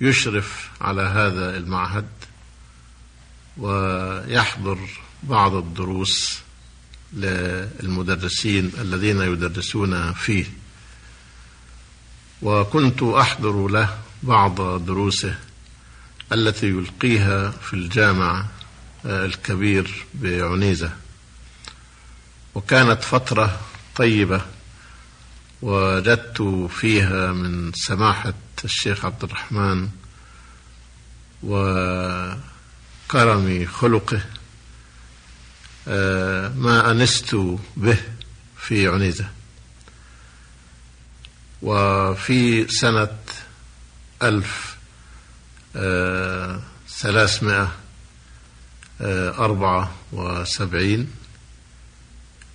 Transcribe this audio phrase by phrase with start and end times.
[0.00, 2.08] يشرف على هذا المعهد
[3.56, 4.78] ويحضر
[5.22, 6.38] بعض الدروس
[7.14, 10.44] للمدرسين الذين يدرسون فيه.
[12.42, 15.38] وكنت أحضر له بعض دروسه
[16.32, 18.46] التي يلقيها في الجامع
[19.04, 20.92] الكبير بعنيزة.
[22.54, 23.60] وكانت فترة
[23.96, 24.40] طيبة
[25.62, 28.34] وجدت فيها من سماحة
[28.64, 29.88] الشيخ عبد الرحمن
[31.42, 32.36] وكرم
[33.66, 34.16] خلقه.
[34.16, 34.33] آه،
[36.56, 37.34] ما أنست
[37.76, 37.98] به
[38.56, 39.28] في عنيزة
[41.62, 43.16] وفي سنة
[44.22, 44.76] ألف
[45.76, 47.72] آه، ثلاثمائة
[49.00, 51.10] آه، أربعة وسبعين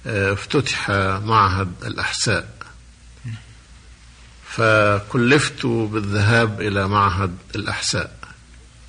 [0.05, 0.89] افتتح
[1.23, 2.59] معهد الأحساء.
[4.49, 8.17] فكلفت بالذهاب إلى معهد الأحساء.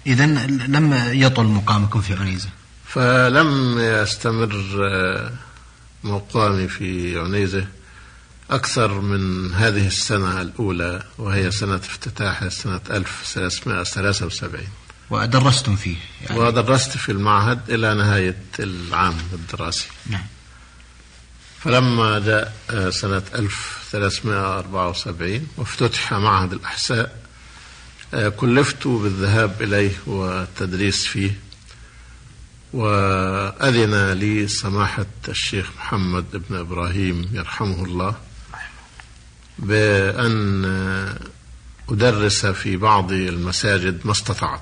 [0.07, 2.49] إذا لم يطل مقامكم في عنيزة.
[2.93, 5.33] فلم يستمر آه،
[6.05, 7.67] مقامي في عنيزة
[8.51, 14.61] أكثر من هذه السنة الأولى وهي سنة افتتاحها سنة 1373
[15.11, 16.41] ودرستم فيه يعني.
[16.41, 19.87] ودرست في المعهد إلى نهاية العام الدراسي.
[20.07, 20.27] نعم.
[21.61, 27.21] فلما جاء آه، سنة 1374 وافتتح معهد الأحساء
[28.15, 31.50] آه، كلفت بالذهاب إليه والتدريس فيه.
[32.73, 38.15] وأذن لي سماحة الشيخ محمد بن إبراهيم يرحمه الله
[39.59, 40.65] بأن
[41.89, 44.61] أدرس في بعض المساجد ما استطعت.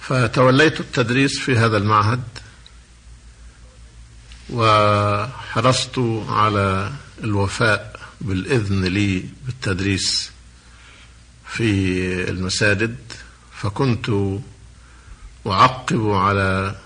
[0.00, 2.22] فتوليت التدريس في هذا المعهد
[4.50, 5.98] وحرصت
[6.28, 6.92] على
[7.24, 10.30] الوفاء بالإذن لي بالتدريس
[11.48, 11.70] في
[12.30, 12.96] المساجد
[13.52, 14.10] فكنت
[15.46, 16.76] أعقب على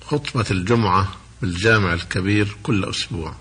[0.00, 1.08] خطبة الجمعة
[1.42, 3.34] بالجامع الكبير كل أسبوع.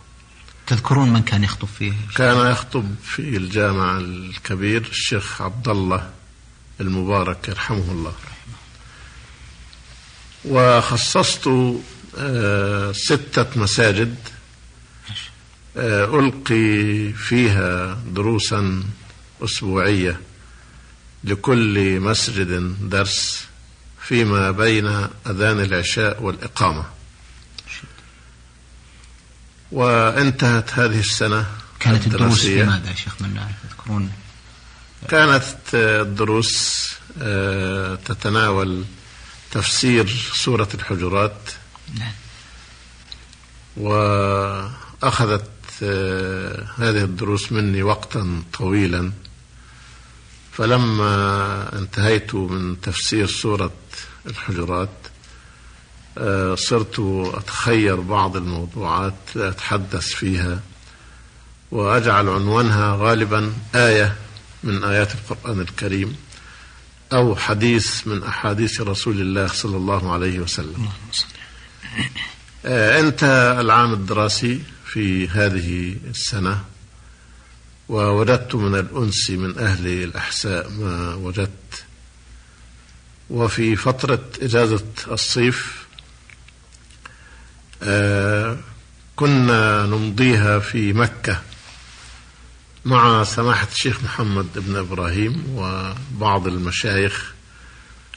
[0.67, 6.09] تذكرون من كان يخطب فيه؟ كان يخطب في الجامع الكبير الشيخ عبد الله
[6.81, 8.13] المبارك يرحمه الله.
[10.45, 11.49] وخصصت
[12.17, 14.15] آه، ستة مساجد
[15.77, 18.83] آه، ألقي فيها دروسا
[19.43, 20.19] أسبوعية
[21.23, 23.47] لكل مسجد درس.
[24.07, 24.87] فيما بين
[25.27, 26.85] أذان العشاء والإقامة.
[29.71, 31.45] وانتهت هذه السنة
[31.79, 33.39] كانت الدروس في ماذا يا شيخ من
[33.69, 34.11] تذكرون؟
[35.09, 35.43] كانت
[35.73, 36.87] الدروس
[37.21, 38.85] آه، تتناول
[39.51, 41.39] تفسير سورة الحجرات.
[41.99, 42.11] نعم.
[43.77, 45.49] وأخذت
[45.83, 49.11] آه، هذه الدروس مني وقتا طويلا.
[50.57, 53.71] فلما انتهيت من تفسير سورة
[54.25, 54.89] الحجرات
[56.17, 56.99] آه، صرت
[57.33, 60.59] أتخير بعض الموضوعات أتحدث فيها
[61.71, 64.15] وأجعل عنوانها غالبا آية
[64.63, 66.15] من آيات القرآن الكريم
[67.13, 70.89] أو حديث من أحاديث رسول الله صلى الله عليه وسلم.
[72.65, 76.63] آه، انتهى العام الدراسي في هذه السنة.
[77.89, 81.83] ووجدت من الأنس من أهل الأحساء ما وجدت.
[83.29, 85.87] وفي فترة إجازة الصيف
[87.83, 88.57] آه،
[89.15, 91.41] كنا نمضيها في مكة
[92.85, 97.33] مع سماحة الشيخ محمد بن إبراهيم وبعض المشايخ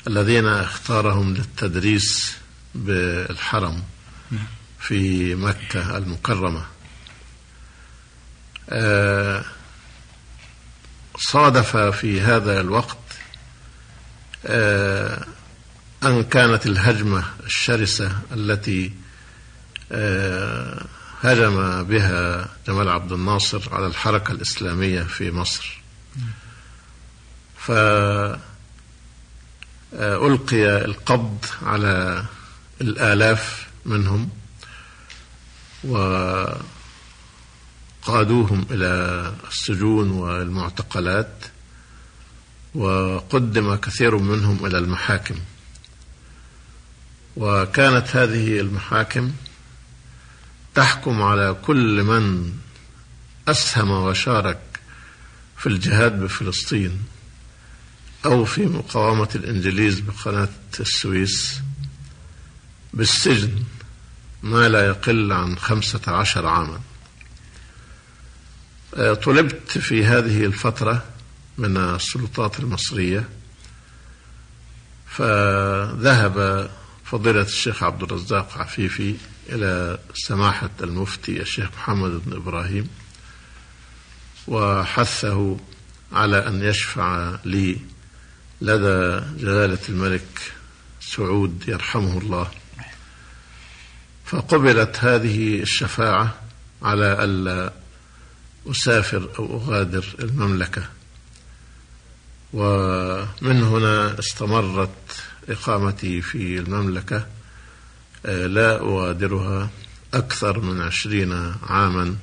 [0.07, 2.37] الذين اختارهم للتدريس
[2.75, 3.83] بالحرم
[4.81, 6.67] في مكة المكرمة.
[8.71, 9.45] آه،
[11.17, 12.97] صادف في هذا الوقت
[14.47, 15.25] آه،
[16.05, 18.93] أن كانت الهجمة الشرسة التي
[19.93, 20.85] آه،
[21.23, 25.81] هجم بها جمال عبد الناصر على الحركة الإسلامية في مصر.
[27.59, 28.39] فألقي
[30.85, 32.25] القبض على
[32.81, 34.29] الآلاف منهم
[38.03, 41.45] وقادوهم إلى السجون والمعتقلات
[42.75, 45.35] وقدم كثير منهم إلى المحاكم.
[47.37, 49.33] وكانت هذه المحاكم
[50.75, 52.53] تحكم على كل من
[53.49, 54.61] أسهم وشارك
[55.57, 57.03] في الجهاد بفلسطين
[58.25, 60.49] أو في مقاومة الإنجليز بقناة
[60.81, 61.61] السويس
[62.95, 63.63] بالسجن
[64.43, 66.81] ما لا يقل عن خمسة عشر عاما.
[68.97, 71.05] طلبت في هذه الفترة
[71.59, 73.29] من السلطات المصرية
[75.07, 76.71] فذهب
[77.05, 79.15] فضيلة الشيخ عبد الرزاق عفيفي
[79.49, 82.89] إلى سماحة المفتي الشيخ محمد بن إبراهيم
[84.49, 85.57] وحثه
[86.13, 87.77] على أن يشفع لي
[88.61, 90.53] لدى جلالة الملك
[91.01, 92.51] سعود يرحمه الله.
[94.25, 96.35] فقبلت هذه الشفاعة
[96.83, 97.73] على ألا
[98.67, 100.83] أسافر أو أغادر المملكة.
[102.53, 107.27] ومن هنا استمرت إقامتي في المملكة.
[108.27, 109.71] آه، لا أغادرها
[110.15, 112.17] أكثر من عشرين عاما.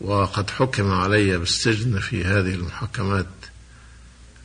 [0.00, 3.26] وقد حكم علي بالسجن في هذه المحاكمات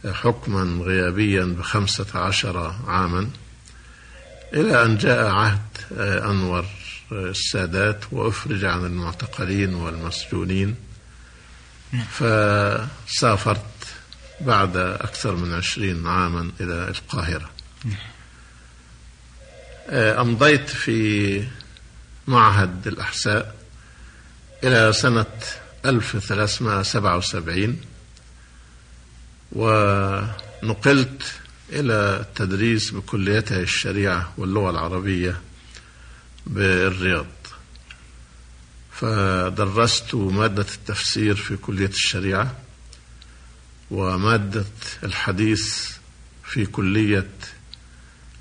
[0.05, 3.29] آه، حكما غيابيا بخمسة عشر عاما.
[4.53, 5.59] إلى أن جاء عهد
[5.97, 6.65] آه، أنور.
[7.11, 10.75] السادات وأفرج عن المعتقلين والمسجونين
[11.91, 12.05] نعم.
[12.05, 13.65] فسافرت
[14.41, 17.49] بعد أكثر من عشرين عاما إلى القاهرة.
[19.89, 21.43] آه، أمضيت في
[22.27, 23.55] معهد الأحساء
[24.63, 25.25] إلى سنة
[25.85, 27.81] 1377
[29.51, 31.23] ونقلت
[31.69, 35.41] إلى التدريس بكليتي الشريعة واللغة العربية
[36.45, 37.25] بالرياض.
[38.91, 42.55] فدرست مادة التفسير في كلية الشريعة
[43.91, 44.65] ومادة
[45.03, 45.91] الحديث
[46.43, 47.29] في كلية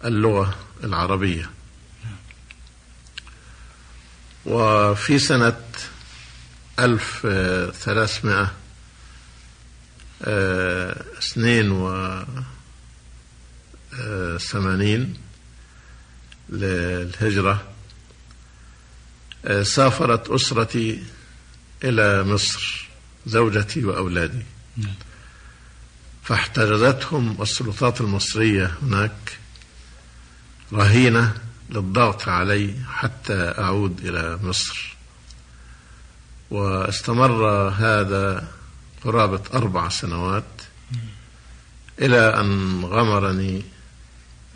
[0.05, 1.51] اللغة العربية.
[4.47, 5.61] وفي سنة
[6.79, 7.27] ألف
[7.81, 8.55] ثلاثمائة
[11.19, 11.71] اثنين
[13.93, 15.17] وثمانين
[16.49, 17.74] للهجرة
[19.63, 21.03] سافرت أسرتي
[21.85, 22.89] إلى مصر
[23.27, 24.43] زوجتي وأولادي.
[26.23, 29.39] فاحتجزتهم السلطات المصرية هناك
[30.73, 31.35] رهينة
[31.71, 34.95] للضغط علي حتى أعود إلى مصر.
[36.51, 38.49] واستمر هذا
[39.05, 40.45] قرابة أربع سنوات
[42.01, 43.63] إلى أن غمرني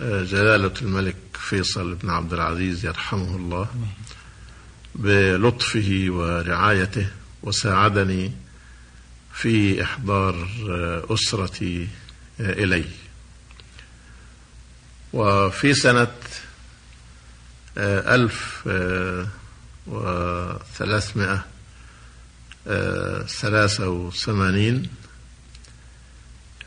[0.00, 3.66] آه، جلالة الملك فيصل بن عبد العزيز يرحمه الله.
[4.94, 7.06] بلطفه ورعايته
[7.42, 8.32] وساعدني
[9.34, 10.48] في إحضار
[11.10, 11.88] أسرتي
[12.40, 12.84] إلي
[15.12, 16.14] وفي سنة
[17.78, 18.68] ألف
[19.86, 21.44] وثلاثمائة
[23.26, 24.90] ثلاثة وثمانين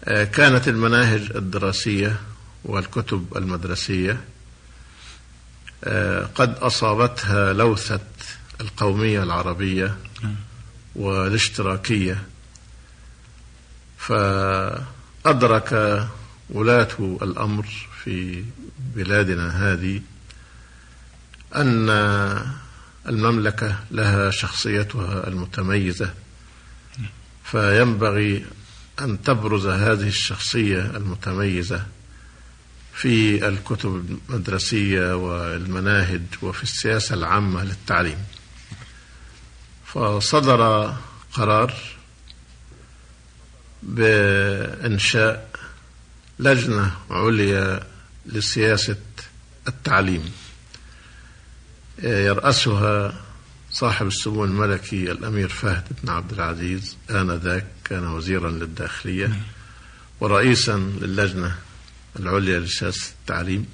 [0.08, 2.20] كانت المناهج الدراسية
[2.64, 4.22] والكتب المدرسية
[6.36, 8.00] قد أصابتها لوثة
[8.62, 9.98] القومية العربية
[10.96, 12.24] والاشتراكية.
[13.98, 15.74] فأدرك
[16.50, 17.66] ولاة الأمر
[18.04, 18.44] في
[18.96, 20.02] بلادنا هذه
[21.56, 21.90] أن
[23.08, 26.14] المملكة لها شخصيتها المتميزة.
[27.44, 28.46] فينبغي
[29.02, 31.86] أن تبرز هذه الشخصية المتميزة.
[32.94, 38.18] في الكتب المدرسية والمناهج وفي السياسة العامة للتعليم.
[39.86, 40.94] فصدر
[41.34, 41.74] قرار
[43.84, 45.50] بإنشاء
[46.40, 47.84] لجنة عليا
[48.26, 48.96] لسياسة
[49.68, 50.32] التعليم.
[52.04, 53.22] يرأسها
[53.72, 59.40] صاحب السمو الملكي الأمير فهد بن عبد العزيز آنذاك كان وزيرا للداخلية
[60.20, 61.56] ورئيسا للجنة
[62.20, 63.66] العليا لسياسة التعليم.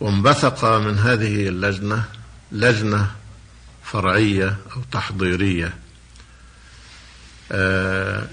[0.00, 2.04] وانبثق من هذه اللجنة
[2.52, 3.10] لجنة
[3.84, 5.78] فرعية أو تحضيرية.
[7.52, 8.28] آه،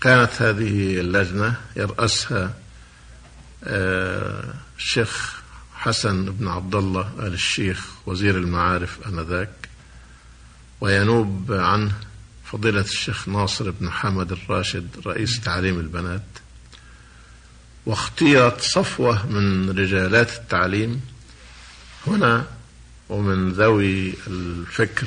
[0.00, 2.54] كانت هذه اللجنة يرأسها
[3.64, 5.40] آه، الشيخ
[5.74, 9.68] حسن بن عبد الله آل الشيخ وزير المعارف آنذاك.
[10.80, 11.92] وينوب عنه
[12.44, 16.22] فضيلة الشيخ ناصر بن حمد الراشد رئيس تعليم البنات.
[17.86, 21.00] واختيرت صفوة من رجالات التعليم
[22.06, 22.46] هنا
[23.08, 25.06] ومن ذوي الفكر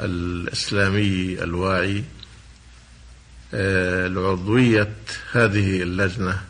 [0.00, 2.04] الإسلامي الواعي
[3.54, 4.94] آه، لعضوية
[5.32, 6.42] هذه اللجنة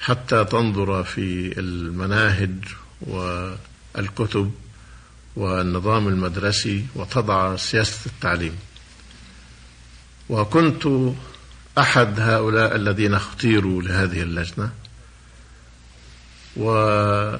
[0.00, 2.54] حتى تنظر في المناهج
[3.00, 4.52] والكتب
[5.36, 8.56] والنظام المدرسي وتضع سياسة التعليم.
[10.28, 11.12] وكنت
[11.78, 14.70] أحد هؤلاء الذين اختيروا لهذه اللجنة
[16.56, 17.38] وفي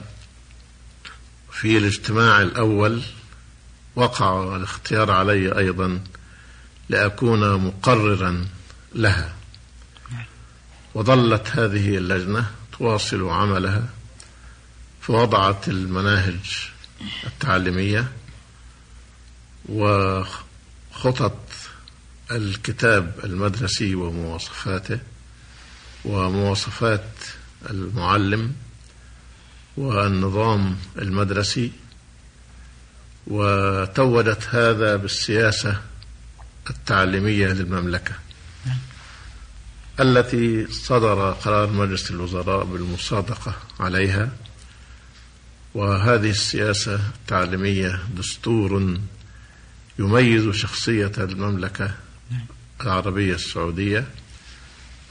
[1.64, 3.02] الاجتماع الأول
[3.96, 6.00] وقع الاختيار علي أيضا
[6.88, 8.46] لأكون مقررا
[8.94, 9.34] لها.
[10.94, 13.88] وظلت هذه اللجنة تواصل عملها
[15.00, 16.70] فوضعت المناهج
[17.26, 18.12] التعليمية
[19.68, 21.47] وخطط
[22.30, 24.98] الكتاب المدرسي ومواصفاته
[26.04, 27.04] ومواصفات
[27.70, 28.54] المعلم
[29.76, 31.72] والنظام المدرسي
[33.26, 35.80] وتوجت هذا بالسياسة
[36.70, 38.14] التعليمية للمملكة.
[40.00, 44.28] التي صدر قرار مجلس الوزراء بالمصادقة عليها.
[45.74, 48.98] وهذه السياسة التعليمية دستور
[49.98, 51.94] يميز شخصية المملكة
[52.80, 54.04] العربية السعودية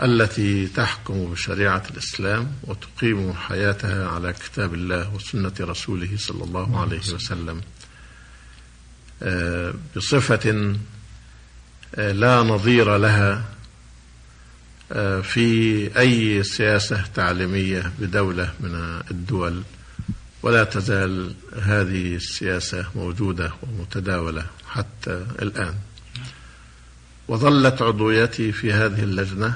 [0.04, 7.62] التي تحكم بشريعة الإسلام وتقيم حياتها على كتاب الله وسنة رسوله صلى الله عليه وسلم.
[9.24, 10.76] آه، بصفة
[11.96, 13.44] آه، لا نظير لها
[14.92, 19.64] آه، في أي سياسة تعليمية بدولة من الدول
[20.44, 25.76] ولا تزال هذه السياسة موجودة ومتداولة حتى الآن.
[27.28, 29.54] وظلت عضويتي في هذه اللجنة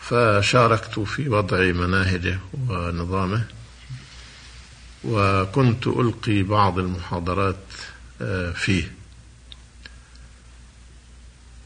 [0.00, 2.38] فشاركت في وضع مناهجه
[2.68, 3.44] ونظامه.
[5.04, 7.56] وكنت ألقي بعض المحاضرات
[8.22, 8.92] آه، فيه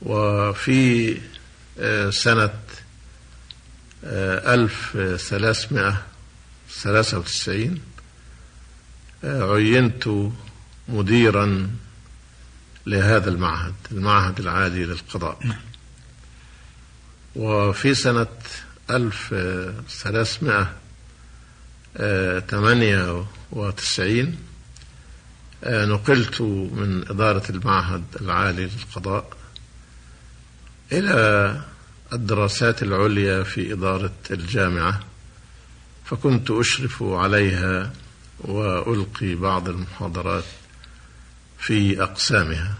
[0.02, 1.18] وفي
[1.78, 2.58] آه، سنة
[4.04, 6.02] ألف ثلاثمائة
[6.70, 7.80] ثلاثة وتسعين
[9.24, 10.08] عينت
[10.88, 11.70] مديرا
[12.86, 15.60] لهذا المعهد المعهد العالي للقضاء نعم.
[17.36, 18.26] وفي سنة
[21.96, 24.38] 1398
[25.64, 29.30] آه، نقلت من إدارة المعهد العالي للقضاء
[30.92, 31.60] إلى
[32.12, 35.00] الدراسات العليا في إدارة الجامعة
[36.04, 37.92] فكنت أشرف عليها
[38.40, 40.44] وألقي بعض المحاضرات
[41.58, 42.74] في أقسامها.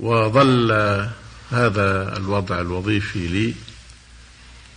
[0.00, 0.72] وظل
[1.50, 3.54] هذا الوضع الوظيفي لي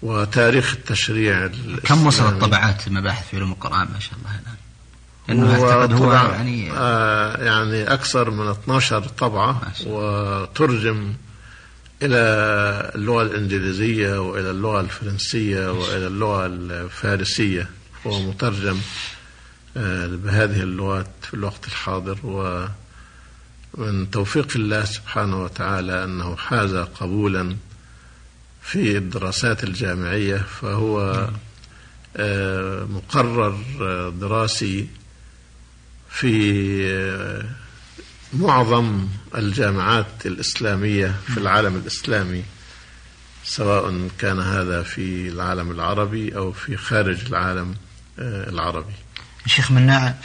[0.01, 1.49] وتاريخ التشريع
[1.83, 4.57] كم وصلت طبعات المباحث في علوم القرآن ما شاء الله الآن؟
[5.27, 11.13] لأنه أعتقد هو يعني آه يعني أكثر من 12 طبعة وترجم
[12.03, 12.17] إلى
[12.95, 17.69] اللغة الإنجليزية وإلى اللغة الفرنسية وإلى اللغة الفارسية.
[18.07, 18.79] هو مترجم
[20.05, 22.17] بهذه اللغات في الوقت الحاضر.
[23.73, 27.55] ومن توفيق الله سبحانه وتعالى أنه حاز قبولا
[28.61, 31.27] في الدراسات الجامعية فهو
[32.89, 33.59] مقرر
[34.09, 34.87] دراسي
[36.09, 37.53] في
[38.33, 42.43] معظم الجامعات الإسلامية في العالم الإسلامي
[43.43, 47.75] سواء كان هذا في العالم العربي أو في خارج العالم
[48.19, 48.93] العربي.
[49.45, 50.15] شيخ مناع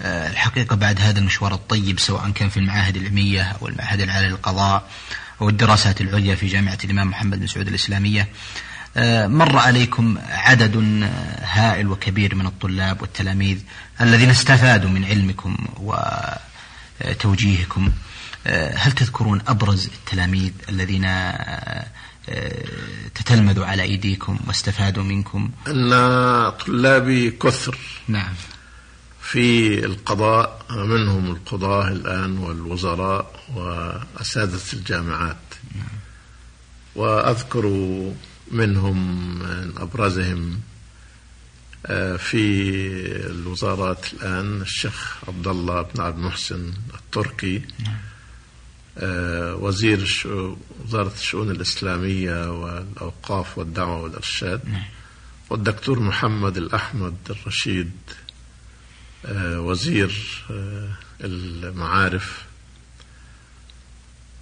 [0.00, 4.90] الحقيقة بعد هذا المشوار الطيب سواء كان في المعاهد العلمية أو المعهد العالي للقضاء
[5.40, 8.28] أو الدراسات العليا في جامعة الإمام محمد بن سعود الإسلامية
[9.26, 10.76] مر عليكم عدد
[11.42, 13.58] هائل وكبير من الطلاب والتلاميذ
[14.00, 15.56] الذين استفادوا من علمكم
[17.04, 17.92] وتوجيهكم
[18.74, 21.06] هل تذكرون أبرز التلاميذ الذين
[23.14, 25.90] تتلمذوا على أيديكم واستفادوا منكم؟ أن
[26.66, 27.78] طلابي كثر
[28.08, 28.34] نعم.
[29.20, 35.36] في القضاء منهم القضاة الآن والوزراء وأساتذة الجامعات.
[36.96, 37.66] وأذكر
[38.50, 38.98] منهم
[39.38, 40.60] من أبرزهم
[42.18, 42.36] في
[43.30, 47.62] الوزارات الآن الشيخ عبد الله بن عبد المحسن التركي
[49.62, 50.22] وزير
[50.84, 54.60] وزارة الشؤون الإسلامية والأوقاف والدعوة والإرشاد
[55.50, 57.92] والدكتور محمد الأحمد الرشيد
[59.38, 60.44] وزير
[61.20, 62.44] المعارف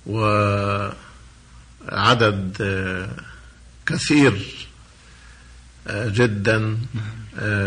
[0.07, 0.96] وعدد
[3.87, 4.46] كثير
[5.90, 6.79] جدا.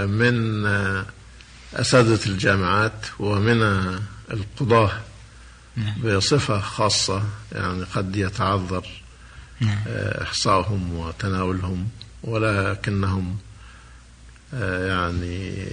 [0.07, 0.65] من
[1.73, 3.61] أساتذة الجامعات ومن
[4.31, 4.91] القضاة
[6.03, 8.85] بصفة خاصة يعني قد يتعذر
[10.21, 11.87] إحصائهم وتناولهم
[12.23, 13.37] ولكنهم
[14.53, 15.67] يعني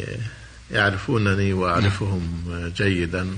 [0.70, 2.44] يعرفونني وأعرفهم
[2.76, 3.36] جيدا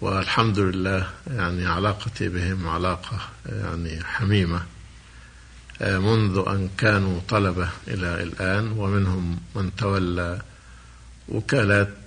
[0.00, 4.62] والحمد لله يعني علاقتي بهم علاقة يعني حميمة.
[5.80, 10.42] منذ أن كانوا طلبة إلى الآن ومنهم من تولى
[11.28, 11.98] وكالات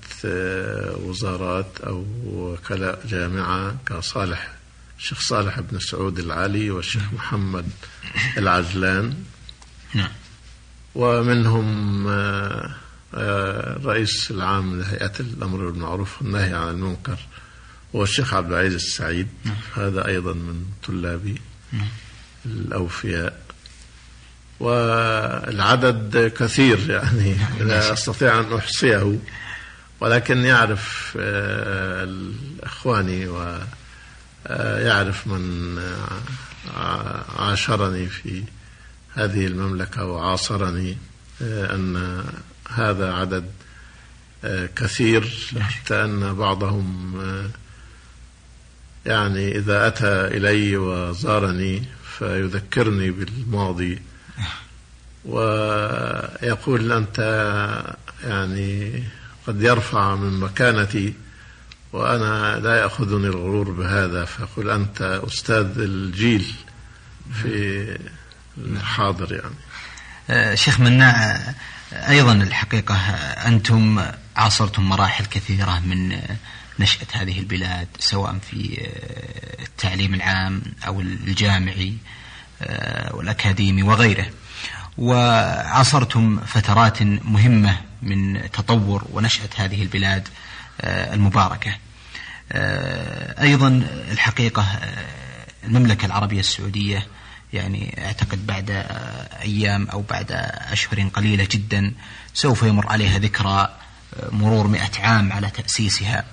[0.96, 4.52] وزارات أو وكلاء جامعة كصالح
[4.98, 7.70] الشيخ صالح بن سعود العالي والشيخ محمد
[8.38, 9.24] العجلان.
[9.94, 10.12] نعم.
[10.96, 12.06] ومنهم
[13.14, 17.20] الرئيس العام لهيئة الأمر بالمعروف والنهي عن المنكر
[17.96, 19.28] هو الشيخ عبد العزيز السعيد.
[19.76, 21.42] هذا أيضا من طلابي
[22.46, 23.49] الأوفياء.
[24.60, 27.36] والعدد كثير يعني
[27.70, 29.20] لا أستطيع أن أحصيه.
[30.00, 31.18] ولكن يعرف
[32.64, 35.76] إخواني ويعرف من
[37.38, 38.44] عاشرني في
[39.14, 40.98] هذه المملكة وعاصرني
[41.42, 42.24] أن
[42.70, 43.46] هذا عدد
[44.76, 47.14] كثير حتى أن بعضهم
[49.06, 51.84] يعني إذا أتى إلي وزارني
[52.18, 54.02] فيذكرني بالماضي
[55.26, 57.20] ويقول أنت
[58.24, 59.04] يعني
[59.48, 61.14] قد يرفع من مكانتي
[61.94, 66.46] وأنا لا يأخذني الغرور بهذا فيقول أنت أستاذ الجيل
[67.42, 67.98] في
[68.58, 70.58] الحاضر يعني.
[70.58, 71.40] شيخ مناع
[71.94, 72.96] أيضا الحقيقة
[73.48, 74.06] أنتم
[74.36, 76.22] عاصرتم مراحل كثيرة من
[76.80, 78.88] نشأة هذه البلاد سواء في
[79.60, 81.98] التعليم العام أو الجامعي
[83.12, 84.26] والأكاديمي وغيره.
[85.00, 90.28] وعاصرتم فترات مهمة من تطور ونشأة هذه البلاد
[90.84, 91.72] المباركة.
[93.42, 93.68] أيضا
[94.12, 94.80] الحقيقة
[95.64, 97.08] المملكة العربية السعودية
[97.54, 98.86] يعني أعتقد بعد
[99.42, 100.32] أيام أو بعد
[100.72, 101.94] أشهر قليلة جدا
[102.34, 103.76] سوف يمر عليها ذكرى
[104.32, 106.26] مرور مئة عام على تأسيسها.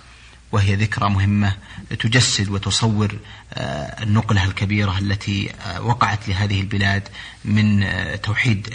[0.52, 1.56] وهي ذكرى مهمة
[2.00, 3.18] تجسد وتصور
[3.54, 7.08] آه، النقلة الكبيرة التي آه، وقعت لهذه البلاد
[7.44, 8.74] من آه، توحيد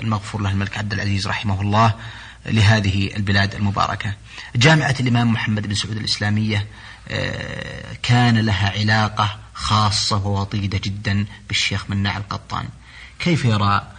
[0.00, 1.94] المغفور له الملك عبد العزيز رحمه الله
[2.46, 4.14] لهذه البلاد المباركة.
[4.56, 6.66] جامعة الإمام محمد بن سعود الإسلامية
[8.02, 12.68] كان لها علاقة خاصة ووطيدة جدا بالشيخ مناع القطان.
[13.18, 13.92] كيف يرى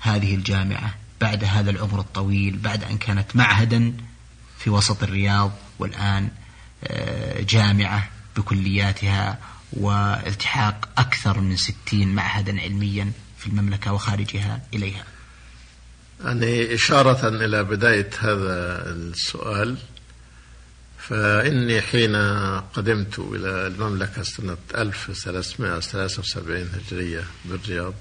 [0.00, 3.92] هذه الجامعة بعد هذا العمر الطويل بعد أن كانت معهدا
[4.58, 6.30] في وسط الرياض والآن
[7.40, 9.38] جامعة بكلياتها
[9.72, 15.04] والتحاق أكثر من ستين معهدا علميا في المملكة وخارجها إليها.
[16.24, 19.76] يعني إشارة إلى بداية هذا السؤال
[20.98, 22.16] فإني حين
[22.60, 27.94] قدمت إلى المملكة سنة 1373 هجرية بالرياض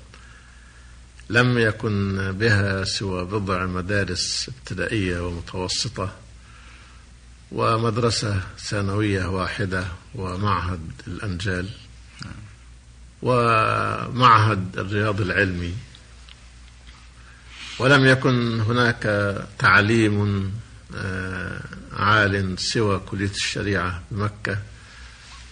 [1.30, 6.12] لم يكن بها سوى بضع مدارس ابتدائية ومتوسطة.
[7.52, 11.70] ومدرسة ثانوية واحدة ومعهد الأنجال
[13.22, 15.74] ومعهد الرياض العلمي.
[17.80, 19.04] ولم يكن هناك
[19.60, 20.52] تعليم
[20.96, 21.62] آه،
[21.94, 24.58] عال سوى كلية الشريعة بمكة.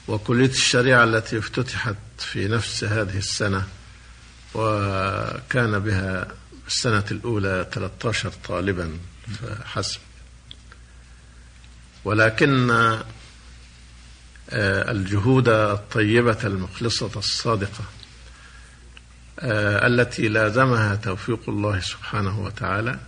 [0.08, 3.68] وكلية الشريعة التي افتتحت في نفس هذه السنة
[4.54, 6.28] وكان بها
[6.68, 8.98] السنة الأولى 13 طالبا
[9.42, 10.00] فحسب
[12.06, 12.72] ولكن
[14.50, 17.84] آه، الجهود الطيبة المخلصة الصادقة
[19.40, 23.00] آه، التي لازمها توفيق الله سبحانه وتعالى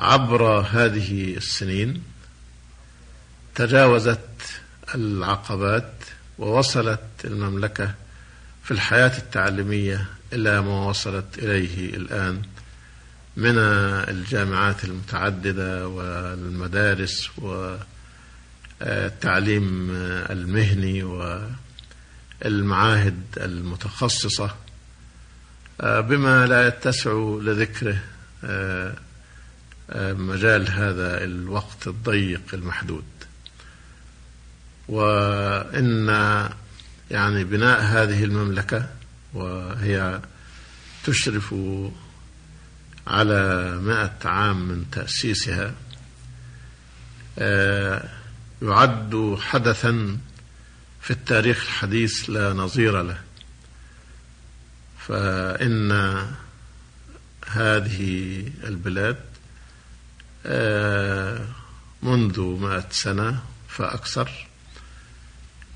[0.00, 2.02] عبر هذه السنين
[3.54, 4.28] تجاوزت
[4.94, 5.92] العقبات
[6.38, 7.94] ووصلت المملكة
[8.64, 12.42] في الحياة التعليمية إلى ما وصلت إليه الآن.
[13.36, 17.30] من الجامعات المتعددة والمدارس
[18.80, 19.90] والتعليم
[20.30, 21.02] المهني
[22.42, 24.54] والمعاهد المتخصصة.
[25.80, 27.98] بما لا يتسع لذكره
[29.98, 33.04] مجال هذا الوقت الضيق المحدود.
[34.88, 36.08] وإن
[37.10, 38.88] يعني بناء هذه المملكة
[39.34, 40.20] وهي
[41.04, 41.54] تشرف
[43.06, 45.74] على مائة عام من تأسيسها
[47.38, 48.08] آه،
[48.62, 50.18] يعد حدثا
[51.00, 53.18] في التاريخ الحديث لا نظير له.
[54.98, 55.92] فإن
[57.46, 59.20] هذه البلاد
[60.46, 61.46] آه،
[62.02, 64.30] منذ مائة سنة فأكثر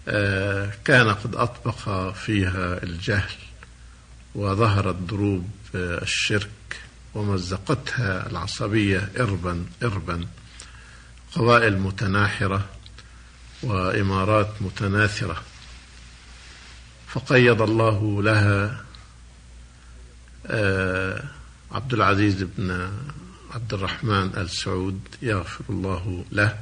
[0.09, 3.37] آه، كان قد أطبق فيها الجهل
[4.35, 10.27] وظهرت دروب الشرك ومزقتها العصبية إربا إربا.
[11.35, 12.65] قبائل متناحرة
[13.63, 15.43] وإمارات متناثرة.
[17.09, 18.85] فقيض الله لها
[20.47, 21.25] آه،
[21.73, 22.91] عبد العزيز بن
[23.55, 26.59] عبد الرحمن آل سعود يغفر الله له.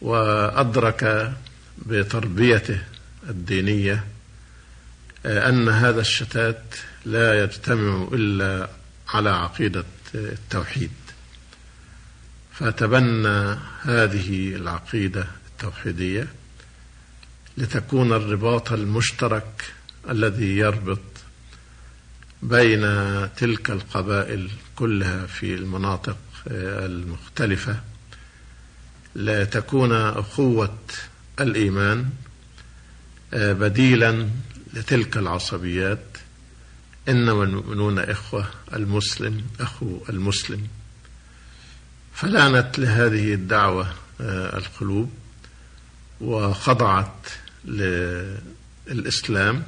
[0.00, 1.32] وأدرك
[1.86, 2.82] بتربيته
[3.28, 4.04] الدينية
[5.26, 6.62] أن هذا الشتات
[7.04, 8.68] لا يجتمع إلا
[9.08, 10.90] على عقيدة التوحيد.
[12.52, 16.26] فتبنى هذه العقيدة التوحيدية
[17.58, 19.64] لتكون الرباط المشترك
[20.10, 21.00] الذي يربط
[22.42, 22.80] بين
[23.36, 27.80] تلك القبائل كلها في المناطق المختلفة.
[29.16, 30.78] لتكون أخوة
[31.40, 32.10] الإيمان
[33.32, 34.28] بديلا
[34.72, 36.04] لتلك العصبيات.
[37.08, 40.68] إنما المؤمنون إخوة المسلم أخو المسلم.
[42.14, 45.10] فلانت لهذه الدعوة آه، القلوب
[46.20, 47.28] وخضعت
[48.86, 49.64] للإسلام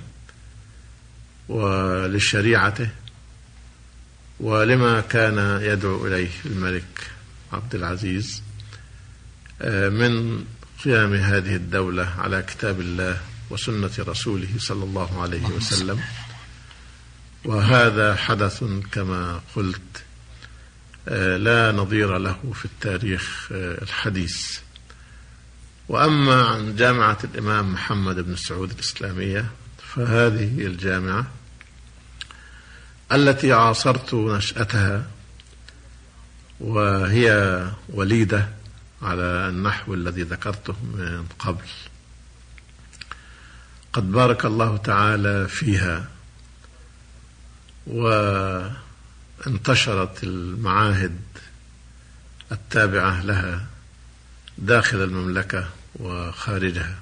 [1.48, 2.88] ولشريعته
[4.40, 7.10] ولما كان يدعو إليه الملك
[7.52, 8.42] عبد العزيز
[9.62, 10.44] آه، من
[10.84, 16.00] قيام هذه الدولة على كتاب الله وسنة رسوله صلى الله عليه وسلم.
[17.44, 20.04] وهذا حدث كما قلت
[21.08, 24.58] آه، لا نظير له في التاريخ آه، الحديث.
[25.88, 29.46] وأما عن جامعة الإمام محمد بن سعود الإسلامية
[29.94, 31.26] فهذه الجامعة
[33.12, 35.06] التي عاصرت نشأتها
[36.60, 38.48] وهي وليدة
[39.02, 41.66] على النحو الذي ذكرته من قبل.
[43.94, 46.08] قد بارك الله تعالى فيها
[47.86, 48.74] وانتشرت
[50.24, 51.20] المعاهد
[52.52, 53.66] التابعة لها
[54.58, 56.98] داخل المملكة وخارجها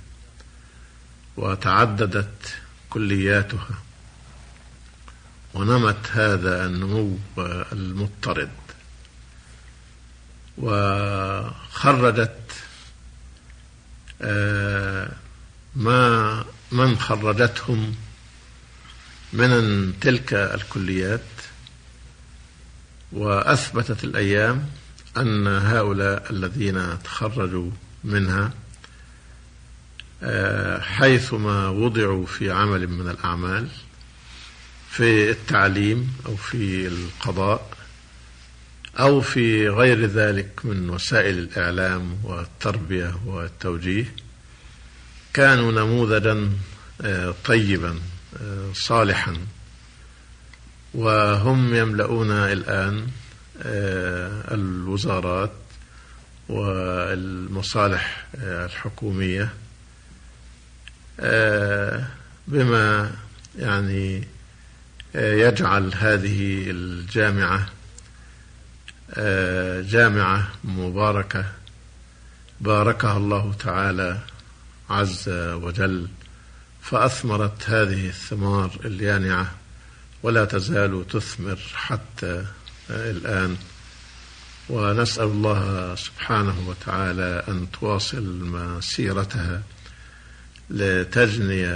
[1.36, 2.54] وتعددت
[2.90, 3.78] كلياتها
[5.54, 7.18] ونمت هذا النمو
[7.72, 8.50] المضطرد
[10.58, 12.38] وخرجت
[14.22, 15.12] آه،
[15.76, 17.94] ما من خرجتهم
[19.32, 21.20] من تلك الكليات
[23.12, 24.68] وأثبتت الأيام
[25.16, 27.70] أن هؤلاء الذين تخرجوا
[28.04, 28.50] منها
[30.22, 33.68] آه، حيثما وضعوا في عمل من الأعمال
[34.90, 37.70] في التعليم أو في القضاء
[38.98, 44.14] أو في غير ذلك من وسائل الإعلام والتربية والتوجيه
[45.34, 46.50] كانوا نموذجا
[47.00, 48.00] آه، طيبا
[48.42, 49.36] آه، صالحا.
[50.94, 53.06] وهم يملؤون الآن
[53.62, 55.52] آه، الوزارات
[56.48, 59.48] والمصالح الحكومية
[62.48, 63.10] بما
[63.58, 64.28] يعني
[65.14, 67.68] يجعل هذه الجامعة
[69.80, 71.44] جامعة مباركة.
[72.60, 74.18] باركها الله تعالى
[74.92, 76.08] عز وجل
[76.82, 79.54] فأثمرت هذه الثمار اليانعة
[80.22, 82.44] ولا تزال تثمر حتى
[82.90, 83.56] الآن.
[84.68, 89.62] ونسأل الله سبحانه وتعالى أن تواصل مسيرتها
[90.70, 91.66] لتجني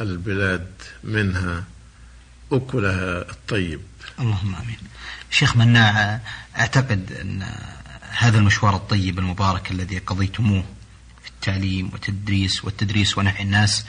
[0.00, 0.66] البلاد
[1.04, 1.64] منها
[2.52, 3.80] أكلها الطيب.
[4.20, 4.78] اللهم آمين.
[5.30, 6.20] شيخ مناع
[6.58, 7.42] أعتقد أن
[8.00, 10.64] هذا المشوار الطيب المبارك الذي قضيتموه
[11.36, 13.84] التعليم والتدريس والتدريس ونفع الناس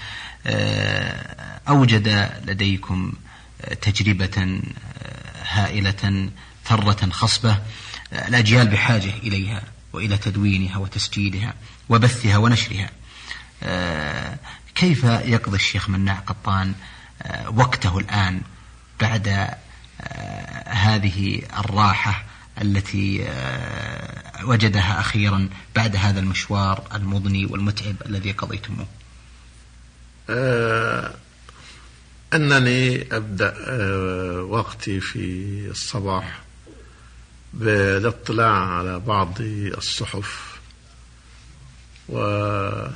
[0.47, 3.13] آه، أوجد لديكم
[3.61, 4.61] آه، تجربة آه،
[5.49, 6.29] هائلة
[6.65, 7.59] ثرة خصبة
[8.13, 11.53] الأجيال بحاجة إليها وإلى تدوينها وتسجيلها
[11.89, 12.89] وبثها ونشرها.
[14.75, 16.73] كيف يقضي الشيخ مناع قطان
[17.47, 18.41] وقته الآن
[19.01, 19.49] بعد
[20.67, 22.26] هذه الراحة
[22.61, 28.87] التي آه، وجدها أخيرا بعد هذا المشوار المضني والمتعب الذي قضيتموه.
[30.29, 31.13] أه
[32.33, 36.41] أنني أبدأ أه وقتي في الصباح
[37.53, 40.57] بالاطلاع على بعض الصحف
[42.09, 42.95] وأقرأ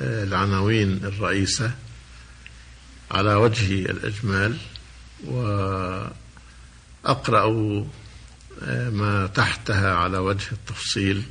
[0.00, 1.70] آه، العناوين الرئيسة
[3.10, 4.56] على وجه الإجمال
[5.26, 5.42] و
[7.04, 7.44] أقرأ
[8.62, 11.22] آه، ما تحتها على وجه التفصيل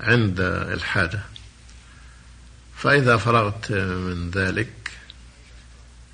[0.00, 1.20] عند الحاجة.
[2.76, 4.72] فإذا فرغت من ذلك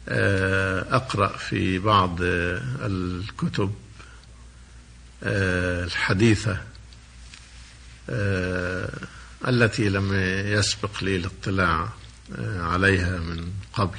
[0.08, 3.74] آه، أقرأ في بعض الكتب
[5.22, 6.60] آه، الحديثة
[9.48, 10.14] التي لم
[10.46, 11.88] يسبق لي الاطلاع
[12.58, 13.98] عليها من قبل.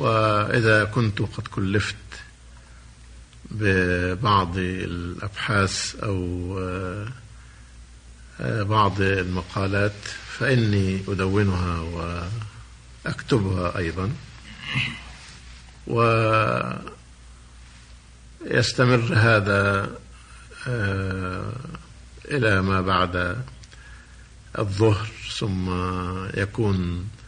[0.00, 1.96] وإذا كنت قد كلفت
[3.50, 6.58] ببعض الأبحاث أو
[8.40, 9.92] آه، بعض المقالات
[10.38, 11.80] فإني أدونها
[13.04, 14.10] وأكتبها أيضا.
[15.86, 16.84] ويستمر
[19.14, 19.90] هذا
[20.68, 21.52] آه،
[22.24, 23.44] إلى ما بعد
[24.58, 25.08] الظهر
[25.38, 25.70] ثم
[26.40, 27.19] يكون آه،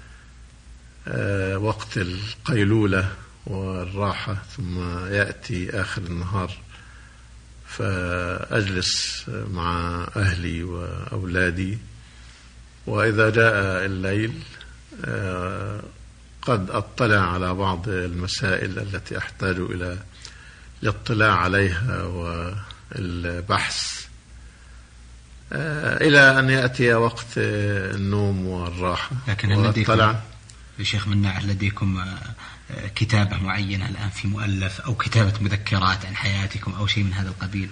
[1.57, 3.09] وقت القيلولة
[3.47, 6.51] والراحة ثم يأتي آخر النهار
[7.67, 11.79] فأجلس مع أهلي وأولادي.
[12.87, 14.33] وإذا جاء الليل
[15.05, 15.83] آه،
[16.43, 19.99] قد أطلع على بعض المسائل التي أحتاج إلى
[20.83, 22.03] الاطلاع عليها
[22.99, 24.07] والبحث.
[25.53, 29.73] آه، إلى أن يأتي وقت النوم والراحة لكن يا
[30.85, 36.87] شيخ مناع لديكم آه، كتابة معينة الآن في مؤلف أو كتابة مذكرات عن حياتكم أو
[36.87, 37.68] شيء من هذا القبيل؟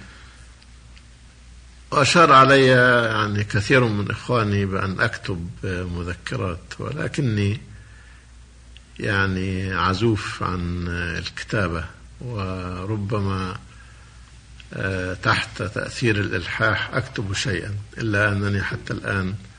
[1.91, 7.61] وأشار علي يعني كثير من إخواني بأن أكتب مذكرات ولكني
[8.99, 11.85] يعني عزوف عن الكتابة
[12.21, 13.57] وربما
[14.75, 19.50] آه، تحت تأثير الإلحاح أكتب شيئا إلا أنني حتى الآن آه،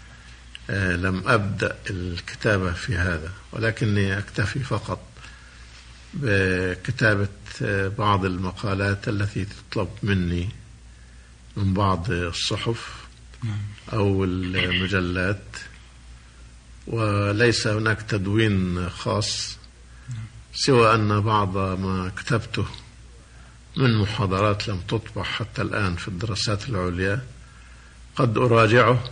[0.71, 4.99] لم أبدأ الكتابة في هذا ولكني أكتفي فقط
[6.13, 7.27] بكتابة
[7.61, 10.49] آه، بعض المقالات التي تطلب مني
[11.57, 13.05] من بعض الصحف
[13.93, 15.43] أو المجلات
[16.87, 19.57] وليس هناك تدوين خاص
[20.53, 22.65] سوى أن بعض ما كتبته
[23.77, 27.21] من محاضرات لم تطبع حتى الآن في الدراسات العليا
[28.15, 29.03] قد أراجعه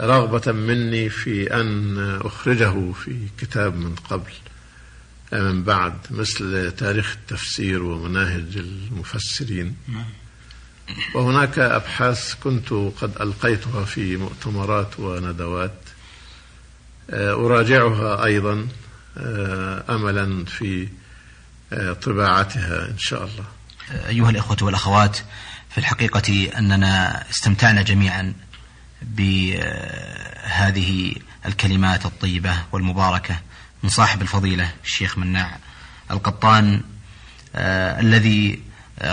[0.00, 4.32] رغبة مني في أن أخرجه في كتاب من قبل
[5.32, 9.76] من بعد مثل تاريخ التفسير ومناهج المفسرين.
[11.14, 15.74] وهناك أبحاث كنت قد ألقيتها في مؤتمرات وندوات.
[17.12, 18.68] أراجعها أيضا
[19.90, 20.88] أملا في
[22.02, 23.44] طباعتها إن شاء الله.
[24.08, 25.16] أيها الإخوة والأخوات
[25.70, 28.34] في الحقيقة أننا استمتعنا جميعا.
[29.02, 31.14] بهذه
[31.46, 33.38] الكلمات الطيبة والمباركة
[33.82, 35.58] من صاحب الفضيلة الشيخ مناع
[36.10, 36.82] القطان
[37.54, 38.60] آه الذي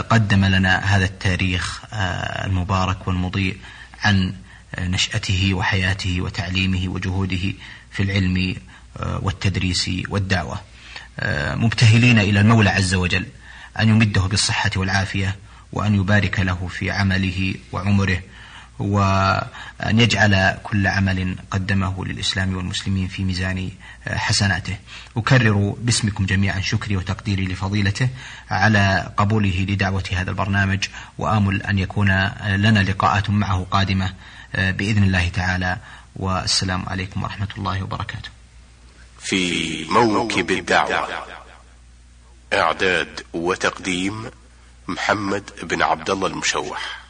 [0.10, 3.58] قدم لنا هذا التاريخ آه المبارك والمضيء
[4.04, 4.34] عن
[4.80, 7.54] نشأته وحياته وتعليمه وجهوده
[7.91, 8.56] في العلم
[8.97, 10.62] آه والتدريس والدعوة.
[11.56, 13.26] مبتهلين إلى المولى عز وجل
[13.80, 15.36] أن يمده بالصحة والعافية
[15.73, 18.19] وأن يبارك له في عمله وعمره.
[18.80, 23.72] وأن يجعل كل عمل قدمه للإسلام والمسلمين في ميزان
[24.08, 24.78] حسناته.
[25.18, 28.10] أكرر باسمكم جميعا شكري وتقديري لفضيلته
[28.50, 30.88] على قبوله لدعوة هذا البرنامج
[31.18, 32.10] وآمل أن يكون
[32.46, 34.13] لنا لقاءات معه قادمة
[34.54, 35.78] بإذن الله تعالى.
[36.16, 38.30] والسلام عليكم ورحمة الله وبركاته.
[39.20, 41.08] في موكب الدعوة
[42.54, 44.26] إعداد وتقديم
[44.88, 47.07] محمد بن عبد الله المشوح.